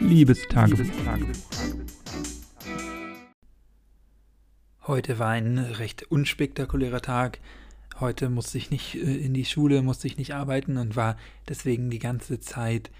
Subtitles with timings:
[0.00, 0.86] Liebestagebuch.
[4.86, 7.38] Heute war ein recht unspektakulärer Tag.
[8.00, 11.16] Heute musste ich nicht äh, in die Schule, musste ich nicht arbeiten und war
[11.48, 12.90] deswegen die ganze Zeit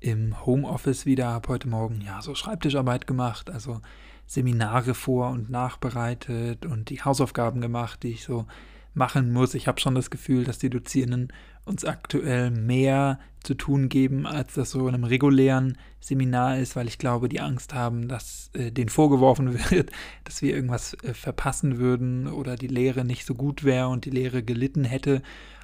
[0.00, 1.28] im Homeoffice wieder.
[1.28, 3.80] Habe heute Morgen ja so Schreibtischarbeit gemacht, also
[4.26, 8.46] Seminare vor und nachbereitet und die Hausaufgaben gemacht, die ich so
[8.94, 9.54] machen muss.
[9.54, 11.32] Ich habe schon das Gefühl, dass die Dozierenden
[11.64, 16.88] uns aktuell mehr zu tun geben, als das so in einem regulären Seminar ist, weil
[16.88, 19.90] ich glaube, die Angst haben, dass äh, denen vorgeworfen wird,
[20.24, 24.10] dass wir irgendwas äh, verpassen würden oder die Lehre nicht so gut wäre und die
[24.10, 25.22] Lehre gelitten hätte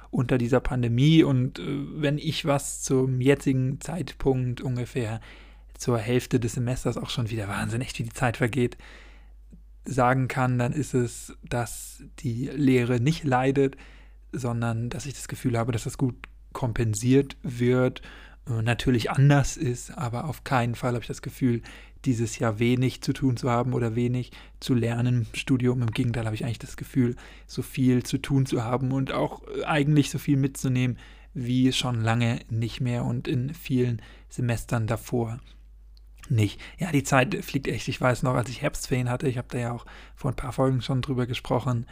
[0.09, 1.23] unter dieser Pandemie.
[1.23, 5.19] Und äh, wenn ich was zum jetzigen Zeitpunkt ungefähr
[5.77, 8.77] zur Hälfte des Semesters auch schon wieder wahnsinnig, wie die Zeit vergeht,
[9.87, 13.77] sagen kann, dann ist es, dass die Lehre nicht leidet,
[14.31, 16.15] sondern dass ich das Gefühl habe, dass das gut
[16.53, 18.01] kompensiert wird,
[18.47, 21.61] natürlich anders ist, aber auf keinen Fall habe ich das Gefühl,
[22.05, 25.81] dieses Jahr wenig zu tun zu haben oder wenig zu lernen im Studium.
[25.81, 27.15] Im Gegenteil habe ich eigentlich das Gefühl,
[27.47, 30.97] so viel zu tun zu haben und auch äh, eigentlich so viel mitzunehmen
[31.33, 35.39] wie schon lange nicht mehr und in vielen Semestern davor
[36.29, 36.59] nicht.
[36.77, 37.87] Ja, die Zeit fliegt echt.
[37.87, 40.53] Ich weiß noch, als ich Herbstferien hatte, ich habe da ja auch vor ein paar
[40.53, 41.85] Folgen schon drüber gesprochen,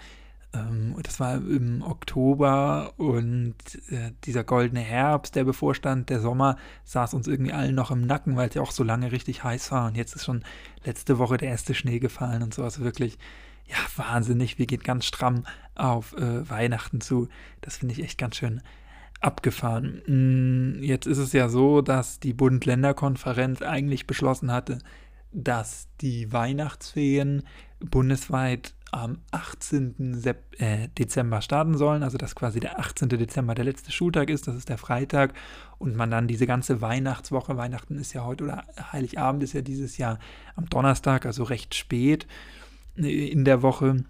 [0.55, 3.56] ähm, das war im Oktober und
[3.89, 8.36] äh, dieser goldene Herbst, der bevorstand, der Sommer, saß uns irgendwie allen noch im Nacken,
[8.36, 9.88] weil es ja auch so lange richtig heiß war.
[9.88, 10.44] Und jetzt ist schon
[10.83, 12.63] letzte Woche der erste Schnee gefallen und so.
[12.63, 13.17] Also wirklich,
[13.67, 14.58] ja, wahnsinnig.
[14.59, 17.28] Wir gehen ganz stramm auf äh, Weihnachten zu.
[17.61, 18.61] Das finde ich echt ganz schön
[19.22, 20.02] abgefahren.
[20.08, 24.80] Mm, jetzt ist es ja so, dass die Bund-Länder-Konferenz eigentlich beschlossen hatte,
[25.32, 27.44] dass die Weihnachtsferien
[27.80, 30.14] bundesweit am 18.
[30.14, 33.10] Sep äh, Dezember starten sollen, also dass quasi der 18.
[33.10, 35.34] Dezember der letzte Schultag ist, das ist der Freitag
[35.78, 39.98] und man dann diese ganze Weihnachtswoche, Weihnachten ist ja heute oder Heiligabend ist ja dieses
[39.98, 40.20] Jahr
[40.56, 42.26] am Donnerstag, also recht spät
[42.96, 44.06] äh, in der Woche,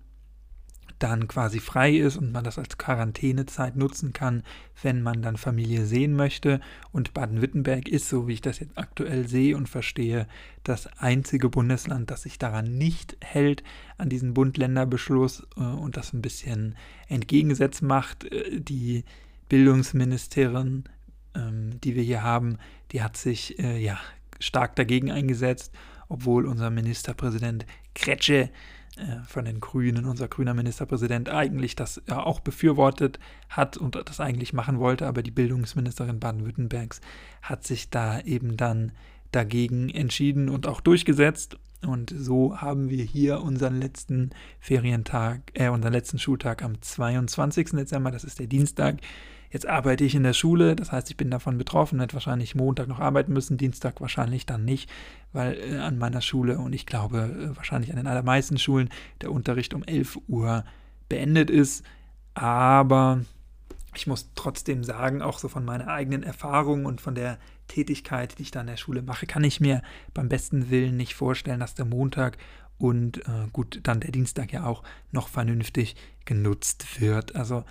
[0.99, 4.43] dann quasi frei ist und man das als Quarantänezeit nutzen kann,
[4.81, 6.61] wenn man dann Familie sehen möchte.
[6.91, 10.27] Und Baden-Württemberg ist, so wie ich das jetzt aktuell sehe und verstehe,
[10.63, 13.63] das einzige Bundesland, das sich daran nicht hält,
[13.97, 16.75] an diesen Bund-Länder-Beschluss äh, und das ein bisschen
[17.07, 18.25] entgegengesetzt macht.
[18.31, 19.03] Äh, die
[19.49, 20.85] Bildungsministerin,
[21.35, 22.57] ähm, die wir hier haben,
[22.91, 23.99] die hat sich äh, ja
[24.39, 25.73] stark dagegen eingesetzt,
[26.07, 28.49] obwohl unser Ministerpräsident Kretsche
[29.27, 33.19] von den Grünen, unser grüner Ministerpräsident, eigentlich das auch befürwortet
[33.49, 37.01] hat und das eigentlich machen wollte, aber die Bildungsministerin Baden-Württembergs
[37.41, 38.93] hat sich da eben dann
[39.31, 41.57] dagegen entschieden und auch durchgesetzt.
[41.85, 47.71] Und so haben wir hier unseren letzten Ferientag, äh, unseren letzten Schultag am 22.
[47.71, 48.97] Dezember, das ist der Dienstag.
[49.51, 52.87] Jetzt arbeite ich in der Schule, das heißt, ich bin davon betroffen, werde wahrscheinlich Montag
[52.87, 54.89] noch arbeiten müssen, Dienstag wahrscheinlich dann nicht,
[55.33, 58.89] weil äh, an meiner Schule und ich glaube äh, wahrscheinlich an den allermeisten Schulen
[59.21, 60.63] der Unterricht um 11 Uhr
[61.09, 61.85] beendet ist.
[62.33, 63.21] Aber
[63.95, 68.43] ich muss trotzdem sagen, auch so von meiner eigenen Erfahrung und von der Tätigkeit, die
[68.43, 69.81] ich da in der Schule mache, kann ich mir
[70.13, 72.37] beim besten Willen nicht vorstellen, dass der Montag
[72.77, 75.95] und äh, gut, dann der Dienstag ja auch noch vernünftig
[76.25, 77.35] genutzt wird.
[77.35, 77.63] Also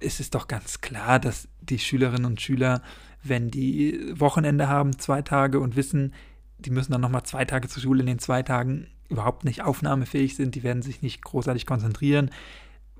[0.00, 2.82] es ist doch ganz klar, dass die Schülerinnen und Schüler,
[3.22, 6.14] wenn die Wochenende haben, zwei Tage und wissen,
[6.58, 10.36] die müssen dann nochmal zwei Tage zur Schule in den zwei Tagen überhaupt nicht aufnahmefähig
[10.36, 12.30] sind, die werden sich nicht großartig konzentrieren,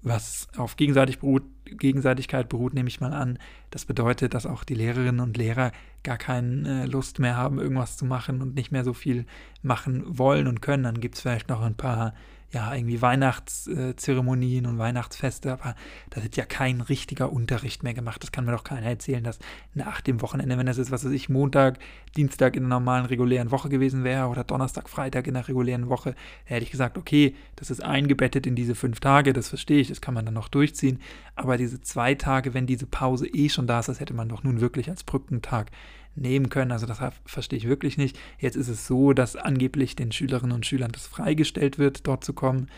[0.02, 1.44] was auf Gegenseitig beruht,
[1.76, 3.38] Gegenseitigkeit beruht, nehme ich mal an.
[3.70, 5.72] Das bedeutet, dass auch die Lehrerinnen und Lehrer
[6.02, 9.26] gar keine äh, Lust mehr haben, irgendwas zu machen und nicht mehr so viel
[9.62, 10.84] machen wollen und können.
[10.84, 12.14] Dann gibt es vielleicht noch ein paar
[12.52, 15.76] ja, irgendwie Weihnachtszeremonien und Weihnachtsfeste, aber
[16.10, 18.22] da wird ja kein richtiger Unterricht mehr gemacht.
[18.22, 19.38] Das kann mir doch keiner erzählen, dass
[19.74, 21.78] nach dem Wochenende, wenn das ist, was weiß ich, Montag,
[22.16, 26.16] Dienstag in einer normalen regulären Woche gewesen wäre oder Donnerstag, Freitag in der regulären Woche,
[26.44, 30.00] hätte ich gesagt, okay, das ist eingebettet in diese fünf Tage, das verstehe ich, das
[30.00, 30.98] kann man dann noch durchziehen.
[31.36, 34.42] Aber diese zwei Tage, wenn diese Pause eh schon da ist, das hätte man doch
[34.42, 35.70] nun wirklich als Brückentag
[36.16, 36.72] nehmen können.
[36.72, 38.18] Also das verstehe ich wirklich nicht.
[38.38, 42.32] Jetzt ist es so, dass angeblich den Schülerinnen und Schülern das freigestellt wird, dort zu
[42.32, 42.68] kommen.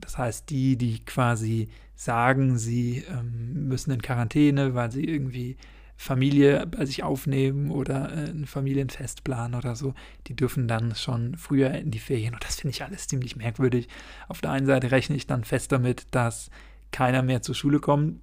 [0.00, 5.56] Das heißt, die, die quasi sagen, sie ähm, müssen in Quarantäne, weil sie irgendwie
[5.96, 9.94] Familie bei sich aufnehmen oder äh, ein Familienfest planen oder so,
[10.28, 12.34] die dürfen dann schon früher in die Ferien.
[12.34, 13.88] Und das finde ich alles ziemlich merkwürdig.
[14.28, 16.50] Auf der einen Seite rechne ich dann fest damit, dass
[16.92, 18.22] keiner mehr zur Schule kommt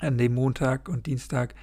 [0.00, 1.54] an dem Montag und Dienstag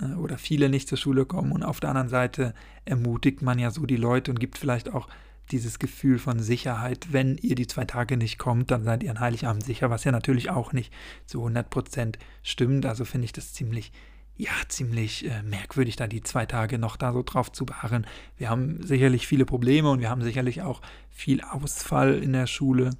[0.00, 1.52] äh, oder viele nicht zur Schule kommen.
[1.52, 2.54] Und auf der anderen Seite
[2.84, 5.08] ermutigt man ja so die Leute und gibt vielleicht auch
[5.50, 9.20] dieses Gefühl von Sicherheit, wenn ihr die zwei Tage nicht kommt, dann seid ihr an
[9.20, 10.92] Heiligabend sicher, was ja natürlich auch nicht
[11.26, 12.86] zu 100% stimmt.
[12.86, 13.92] Also finde ich das ziemlich,
[14.36, 18.06] ja, ziemlich äh, merkwürdig, da die zwei Tage noch da so drauf zu beharren.
[18.36, 22.90] Wir haben sicherlich viele Probleme und wir haben sicherlich auch viel Ausfall in der Schule,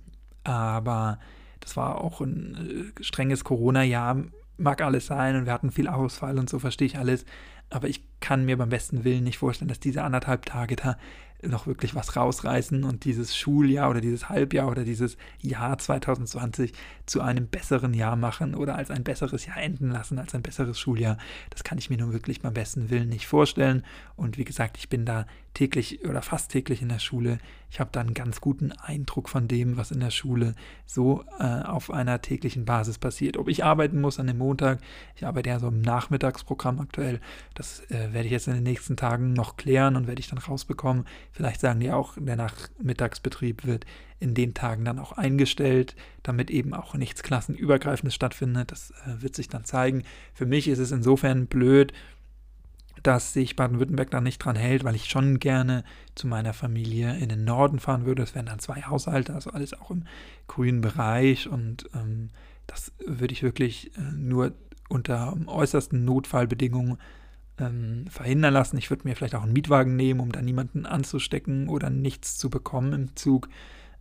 [0.45, 1.19] aber
[1.61, 4.25] das war auch ein äh, strenges Corona-Jahr,
[4.61, 7.25] mag alles sein und wir hatten viel Ausfall und so verstehe ich alles,
[7.71, 10.97] aber ich kann mir beim besten Willen nicht vorstellen, dass diese anderthalb Tage da
[11.43, 16.73] noch wirklich was rausreißen und dieses Schuljahr oder dieses Halbjahr oder dieses Jahr 2020
[17.07, 20.79] zu einem besseren Jahr machen oder als ein besseres Jahr enden lassen, als ein besseres
[20.79, 21.17] Schuljahr.
[21.51, 23.85] Das kann ich mir nun wirklich beim besten Willen nicht vorstellen.
[24.17, 27.39] Und wie gesagt, ich bin da täglich oder fast täglich in der Schule.
[27.71, 30.55] Ich habe da einen ganz guten Eindruck von dem, was in der Schule
[30.87, 33.37] so äh, auf einer täglichen Basis passiert.
[33.37, 34.81] Ob ich arbeiten muss an dem Montag,
[35.17, 37.21] ich arbeite ja so im Nachmittagsprogramm aktuell,
[37.61, 40.39] das äh, werde ich jetzt in den nächsten Tagen noch klären und werde ich dann
[40.39, 41.05] rausbekommen.
[41.31, 43.85] Vielleicht sagen die auch, der Nachmittagsbetrieb wird
[44.19, 48.73] in den Tagen dann auch eingestellt, damit eben auch nichts Klassenübergreifendes stattfindet.
[48.73, 50.05] Das äh, wird sich dann zeigen.
[50.33, 51.93] Für mich ist es insofern blöd,
[53.03, 55.85] dass sich Baden-Württemberg da nicht dran hält, weil ich schon gerne
[56.15, 58.23] zu meiner Familie in den Norden fahren würde.
[58.23, 60.05] Es wären dann zwei Haushalte, also alles auch im
[60.47, 62.31] grünen Bereich und ähm,
[62.67, 64.53] das würde ich wirklich äh, nur
[64.89, 66.97] unter äußersten Notfallbedingungen
[67.61, 68.79] ähm, verhindern lassen.
[68.79, 72.51] Ich würde mir vielleicht auch einen Mietwagen nehmen, um da niemanden anzustecken oder nichts zu
[72.51, 73.49] bekommen im Zug.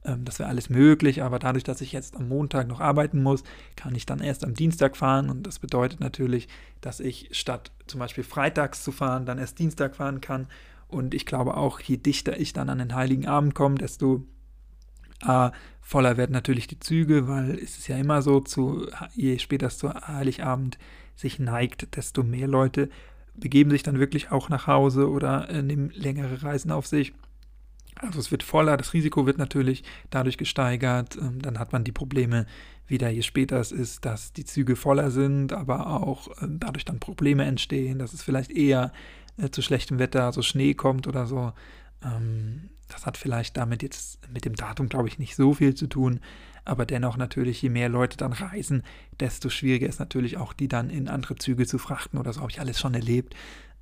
[0.06, 3.44] Ähm, das wäre alles möglich, aber dadurch, dass ich jetzt am Montag noch arbeiten muss,
[3.76, 6.48] kann ich dann erst am Dienstag fahren und das bedeutet natürlich,
[6.82, 10.48] dass ich statt zum Beispiel freitags zu fahren, dann erst Dienstag fahren kann.
[10.88, 14.26] Und ich glaube auch, je dichter ich dann an den Heiligen Abend komme, desto
[15.22, 15.52] äh,
[15.82, 19.78] voller werden natürlich die Züge, weil es ist ja immer so, zu, je später es
[19.78, 20.80] zu Heiligabend
[21.16, 22.90] sich neigt, desto mehr Leute
[23.40, 27.14] begeben sich dann wirklich auch nach Hause oder äh, nehmen längere Reisen auf sich.
[27.96, 31.18] Also es wird voller, das Risiko wird natürlich dadurch gesteigert.
[31.18, 32.46] Ähm, dann hat man die Probleme
[32.88, 37.00] wieder, je später es ist, dass die Züge voller sind, aber auch äh, dadurch dann
[37.00, 38.92] Probleme entstehen, dass es vielleicht eher
[39.38, 41.54] äh, zu schlechtem Wetter, so Schnee kommt oder so.
[42.04, 45.88] Ähm, das hat vielleicht damit jetzt mit dem Datum, glaube ich, nicht so viel zu
[45.88, 46.20] tun.
[46.66, 48.84] Aber dennoch natürlich, je mehr Leute dann reisen,
[49.20, 52.42] desto schwieriger ist natürlich auch, die dann in andere Züge zu frachten oder so.
[52.42, 53.36] Habe ich alles schon erlebt,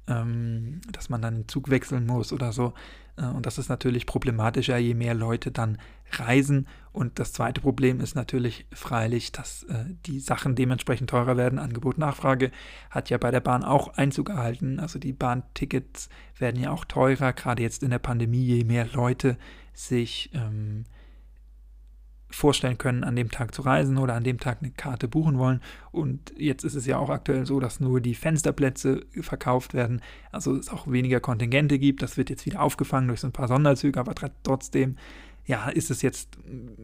[0.08, 2.74] ähm, dass man dann den Zug wechseln muss oder so.
[3.18, 5.78] Äh, und das ist natürlich problematischer, je mehr Leute dann
[6.12, 6.68] reisen.
[6.92, 11.60] Und das zweite Problem ist natürlich freilich, dass äh, die Sachen dementsprechend teurer werden.
[11.60, 12.52] Angebot, Nachfrage
[12.90, 14.80] hat ja bei der Bahn auch Einzug erhalten.
[14.80, 19.38] Also die Bahntickets werden ja auch teurer, gerade jetzt in der Pandemie, je mehr Leute
[19.74, 20.86] sich ähm,
[22.30, 25.62] vorstellen können, an dem Tag zu reisen oder an dem Tag eine Karte buchen wollen.
[25.92, 30.02] Und jetzt ist es ja auch aktuell so, dass nur die Fensterplätze verkauft werden,
[30.32, 32.02] also es auch weniger Kontingente gibt.
[32.02, 34.14] Das wird jetzt wieder aufgefangen durch so ein paar Sonderzüge, aber
[34.44, 34.98] trotzdem,
[35.46, 36.38] ja, ist es jetzt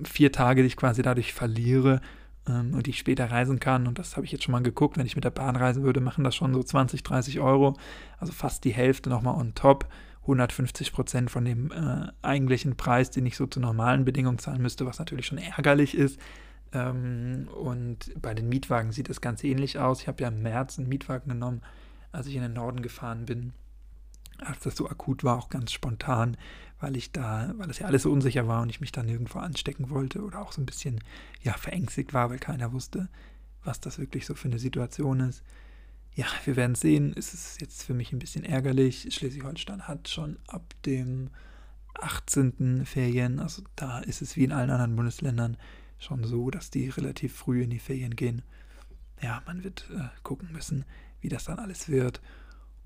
[0.06, 2.00] vier Tage, die ich quasi dadurch verliere
[2.48, 3.88] ähm, und die ich später reisen kann.
[3.88, 4.98] Und das habe ich jetzt schon mal geguckt.
[4.98, 7.76] Wenn ich mit der Bahn reisen würde, machen das schon so 20, 30 Euro,
[8.18, 9.88] also fast die Hälfte nochmal on top.
[10.24, 14.86] 150 Prozent von dem äh, eigentlichen Preis, den ich so zu normalen Bedingungen zahlen müsste,
[14.86, 16.20] was natürlich schon ärgerlich ist.
[16.72, 20.02] Ähm, und bei den Mietwagen sieht das ganz ähnlich aus.
[20.02, 21.62] Ich habe ja im März einen Mietwagen genommen,
[22.12, 23.54] als ich in den Norden gefahren bin.
[24.40, 26.38] Als das so akut war, auch ganz spontan,
[26.80, 29.40] weil ich da, weil es ja alles so unsicher war und ich mich da nirgendwo
[29.40, 31.04] anstecken wollte oder auch so ein bisschen
[31.42, 33.10] ja verängstigt war, weil keiner wusste,
[33.64, 35.44] was das wirklich so für eine Situation ist
[36.16, 37.14] ja, wir werden sehen.
[37.18, 39.08] Es ist jetzt für mich ein bisschen ärgerlich.
[39.14, 41.30] Schleswig-Holstein hat schon ab dem
[41.96, 42.86] 18.
[42.86, 45.58] Ferien, also da ist es wie in allen anderen Bundesländern
[46.00, 48.42] schon so, dass die relativ früh in die Ferien gehen.
[49.22, 50.86] Ja, man wird äh, gucken müssen,
[51.22, 52.22] wie das dann alles wird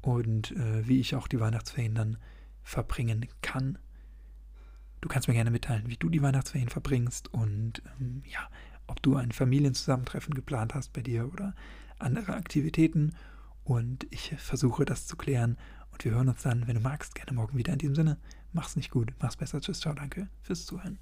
[0.01, 2.17] und äh, wie ich auch die Weihnachtsferien dann
[2.63, 3.79] verbringen kann.
[5.01, 8.49] Du kannst mir gerne mitteilen, wie du die Weihnachtsferien verbringst und ähm, ja,
[8.87, 11.55] ob du ein Familienzusammentreffen geplant hast bei dir oder
[11.99, 13.13] andere Aktivitäten
[13.63, 15.57] und ich versuche das zu klären
[15.91, 18.17] und wir hören uns dann, wenn du magst, gerne morgen wieder in diesem Sinne.
[18.53, 19.61] Mach's nicht gut, mach's besser.
[19.61, 20.99] Tschüss, ciao, danke fürs Zuhören.